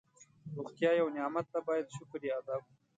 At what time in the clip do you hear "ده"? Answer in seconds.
1.53-1.59